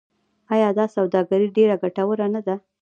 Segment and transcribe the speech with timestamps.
[0.53, 2.55] آیا دا سوداګري ډیره ګټوره نه ده؟